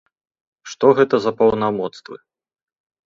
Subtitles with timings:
[0.71, 2.15] Што гэта за паўнамоцтвы?